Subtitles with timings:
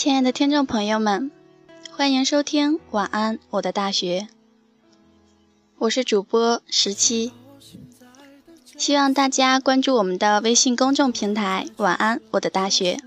[0.00, 1.30] 亲爱的听众朋友们，
[1.90, 4.28] 欢迎收听《晚安我的大学》，
[5.76, 7.32] 我是主播十七，
[8.78, 12.98] 希望大家关注我们的微信公众平台“晚安我的大学”。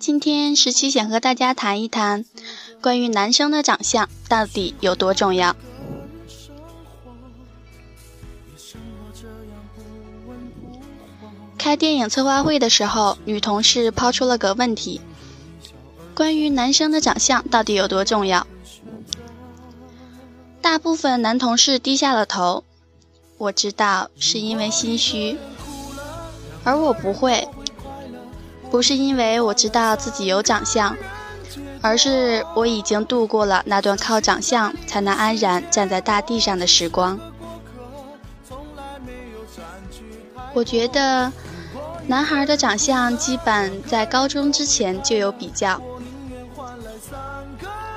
[0.00, 2.24] 今天十七想和大家谈一谈，
[2.82, 5.54] 关于男生的长相到底有多重要。
[11.64, 15.00] 开电影策划会的时候，女同事抛出了个问题：
[16.14, 18.46] 关于男生的长相到底有多重要？
[20.60, 22.64] 大部分男同事低下了头。
[23.38, 25.38] 我知道是因为心虚，
[26.64, 27.48] 而我不会，
[28.70, 30.94] 不是因为我知道自己有长相，
[31.80, 37.18] 而是我已经度过了那段靠长相才能安然站在大地上的时光。
[40.52, 41.32] 我觉得。
[42.06, 45.80] 男孩的长相基本在高中之前就有比较，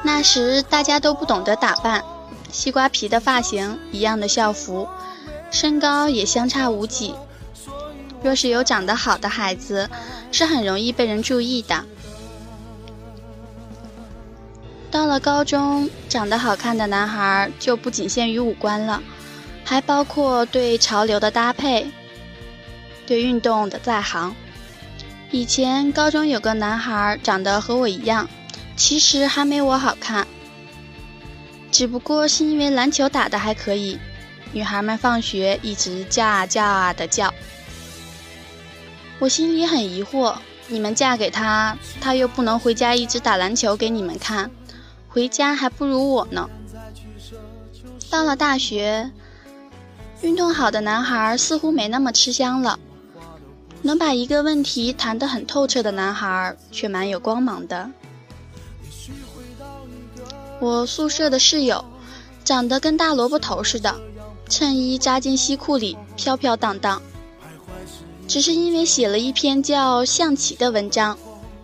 [0.01, 2.03] 那时大家都不懂得打扮，
[2.49, 4.87] 西瓜皮的发型，一样的校服，
[5.51, 7.13] 身高也相差无几。
[8.23, 9.89] 若是有长得好的孩子，
[10.31, 11.83] 是很容易被人注意的。
[14.89, 19.03] 到了高中，长得好看的男孩就不仅限于五官了，
[19.65, 21.91] 还包括对潮流的搭配。
[23.07, 24.35] 对运动的在行。
[25.31, 28.29] 以前高中有个男孩长得和我一样，
[28.75, 30.27] 其实还没我好看，
[31.71, 33.97] 只不过是因为篮球打得还可以，
[34.53, 37.33] 女孩们放学一直叫啊叫啊的叫。
[39.19, 40.35] 我心里很疑惑，
[40.67, 44.51] 你们嫁给他，他又不能回家一直打篮球给你们看，
[45.09, 46.49] 回家还不如我呢。
[48.09, 49.11] 到了大学，
[50.21, 52.79] 运动好的男孩似乎没那么吃香了。
[53.81, 57.89] 能把一个问题谈得很透彻的男孩，却蛮有光芒的。
[60.59, 61.85] 我宿舍的室友，
[62.43, 63.95] 长得跟大萝卜头似的，
[64.49, 67.01] 衬衣扎进西裤里，飘飘荡荡。
[68.27, 71.17] 只是因为写了一篇叫《象棋》的文章，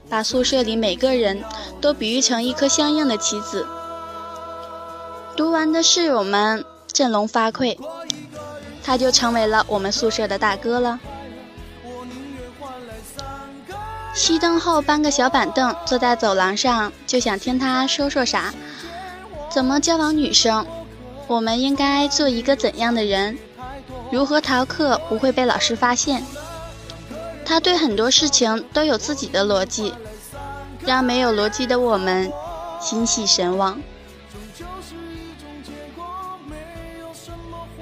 [0.09, 1.43] 把宿舍里每个人
[1.81, 3.65] 都比喻成一颗相应的棋子。
[5.35, 7.77] 读完的室友们振聋发聩，
[8.83, 10.99] 他就成为了我们宿舍的大哥了。
[14.15, 18.53] 熄灯后搬个小板凳，坐在走廊上，就想听他说说啥，
[19.49, 20.65] 怎么交往女生，
[21.25, 23.37] 我们应该做一个怎样的人，
[24.11, 26.23] 如何逃课不会被老师发现。
[27.43, 29.93] 他对很多事情都有自己的逻辑，
[30.85, 32.31] 让没有逻辑的我们
[32.79, 33.81] 心系神往。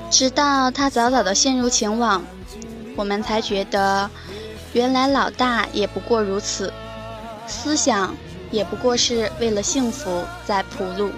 [0.09, 2.23] 直到他早早的陷入情网，
[2.95, 4.09] 我们才觉得。
[4.73, 6.71] 原来老大也不过如此，
[7.47, 8.15] 思想
[8.51, 11.11] 也不过是为了幸福在铺路。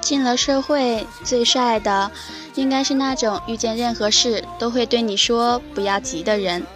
[0.00, 2.10] 进了社会，最帅的
[2.54, 6.66] 应该是那种遇见任何事都会对你说“不要急”的人。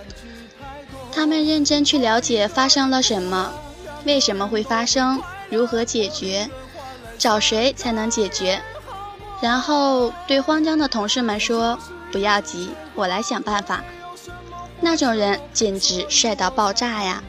[1.13, 3.53] 他们认真去了解发生了什么，
[4.05, 5.21] 为什么会发生，
[5.51, 6.49] 如何解决，
[7.19, 8.63] 找谁才能解决。
[9.41, 11.79] 然后对慌张的同事们说
[12.11, 13.85] ：“不要急，我来想办法。”
[14.81, 17.23] 那种人简直帅到爆炸呀！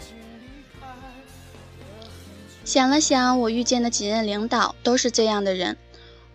[2.66, 5.78] 想了想，我遇见的几任领导都是这样的人，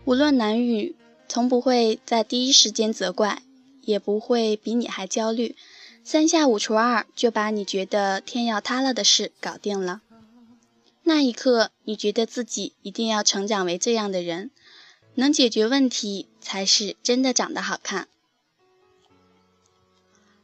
[0.04, 0.96] 无论男女，
[1.28, 3.42] 从不会在第一时间责怪，
[3.82, 5.54] 也不会比你还焦虑，
[6.02, 10.00] 三下五除二就把你觉得天要塌了的事搞定了。
[11.02, 14.50] 那一刻，你觉得自己一定要成长为这样的人。
[15.14, 18.08] 能解决问题才是真的长得好看。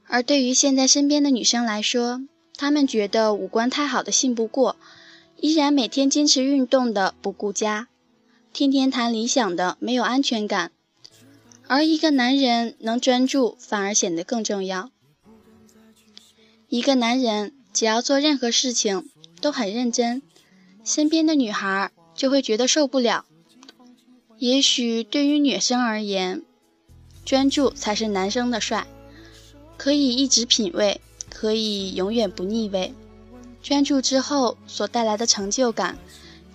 [0.06, 2.22] 而对于现在身边的女生来说，
[2.56, 4.76] 她们觉得五官太好的信不过，
[5.36, 7.88] 依然每天坚持运动的不顾家，
[8.52, 10.72] 天天谈理想的没有安全感。
[11.66, 14.90] 而一个男人能专注，反而显得更重要。
[16.70, 19.08] 一个男人只要做任何事情
[19.42, 20.22] 都很认真，
[20.82, 23.26] 身边的女孩就会觉得受不了。
[24.38, 26.42] 也许对于女生而言，
[27.24, 28.86] 专注才是男生的帅，
[29.76, 32.94] 可以一直品味，可以永远不腻味。
[33.62, 35.98] 专注之后所带来的成就感，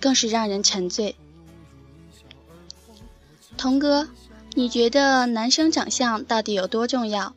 [0.00, 1.14] 更是让人沉醉。
[3.58, 4.08] 童哥，
[4.54, 7.34] 你觉得男生长相到底有多重要？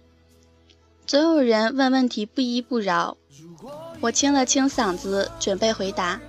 [1.06, 3.18] 总有人问问题不依不饶，
[4.00, 6.22] 我清了清嗓子，准备回答，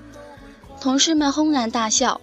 [0.81, 2.21] 同事们轰然大笑。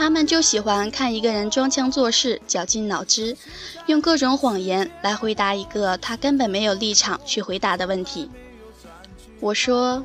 [0.00, 3.36] 他们就喜欢看一个人装腔作势、绞尽脑汁，
[3.84, 8.30] 用各种谎言来回答一个他根本没有立场去回答的问题。
[9.40, 10.02] 我说，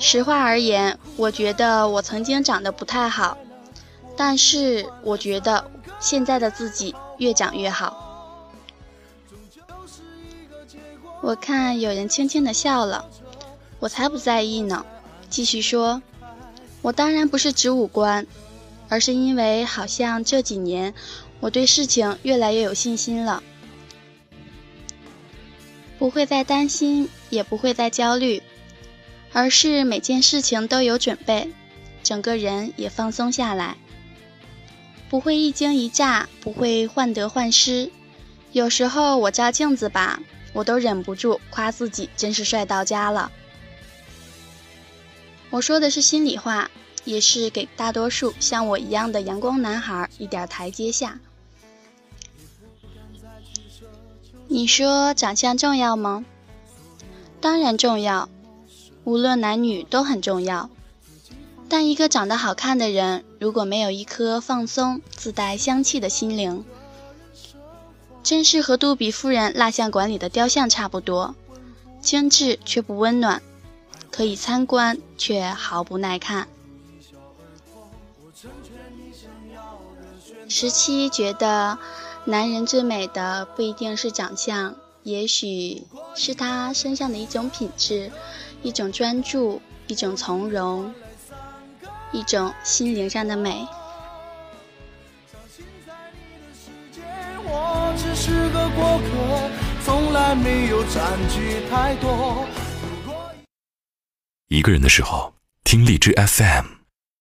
[0.00, 3.38] 实话而言，我觉得我曾经长得不太好，
[4.16, 5.70] 但是我觉得
[6.00, 8.50] 现在的自己越长越好。
[11.20, 13.04] 我看有人轻轻的笑了，
[13.78, 14.84] 我才不在意呢。
[15.30, 16.02] 继续说，
[16.82, 18.26] 我当然不是指五官，
[18.88, 20.94] 而是因为好像这几年
[21.40, 23.42] 我对事情越来越有信心了，
[25.98, 28.42] 不会再担心，也不会再焦虑，
[29.32, 31.50] 而是每件事情都有准备，
[32.02, 33.76] 整个人也放松下来，
[35.10, 37.90] 不会一惊一乍，不会患得患失。
[38.52, 40.20] 有时候我照镜子吧，
[40.54, 43.30] 我都忍不住夸自己真是帅到家了。
[45.50, 46.70] 我说的是心里话，
[47.08, 51.18] 也是给大多数像我一样的阳光男孩一点台阶下。
[54.46, 56.26] 你说长相重要吗？
[57.40, 58.28] 当然重要，
[59.04, 60.68] 无论男女都很重要。
[61.70, 66.62] 但一个长得好看的人，如果没有一颗放松、自带香气的心灵，
[68.22, 71.34] 真是和杜比夫人蜡像馆里的雕像差不多，
[72.02, 73.40] 精致却不温暖。
[74.10, 76.48] 可以参观，却毫不耐看。
[80.48, 81.78] 十七觉得，
[82.24, 85.84] 男人最美的不一定是长相，也许
[86.16, 88.10] 是他身上的一种品质，
[88.62, 90.92] 一种专注，一种从容，
[92.12, 93.66] 一种心灵上的美。
[104.48, 106.77] 一个人的时候，听荔枝 FM。